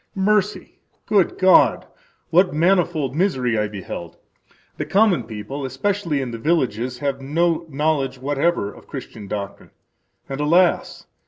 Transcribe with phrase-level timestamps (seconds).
[0.15, 0.79] Mercy!
[1.05, 1.85] Good God!
[2.31, 4.17] what manifold misery I beheld!
[4.77, 9.69] The common people, especially in the villages, have no knowledge whatever of Christian doctrine,
[10.27, 11.05] and, alas!